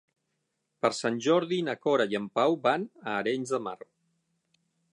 Per 0.85 0.89
Sant 0.99 1.19
Jordi 1.25 1.59
na 1.67 1.75
Cora 1.83 2.07
i 2.13 2.19
en 2.21 2.25
Pau 2.39 2.57
van 2.63 2.89
a 3.03 3.15
Arenys 3.19 3.53
de 3.57 3.61
Mar. 3.67 3.77